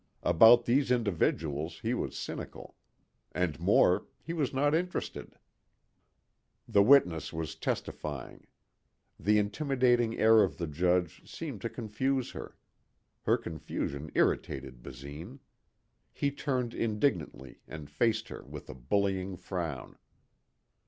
[0.23, 2.75] About these individuals he was cynical.
[3.33, 5.37] And more, he was not interested.
[6.67, 8.47] The witness was testifying.
[9.19, 12.57] The intimidating air of the judge seemed to confuse her.
[13.25, 15.37] Her confusion irritated Basine.
[16.11, 19.99] He turned indignantly and faced her with a bullying frown.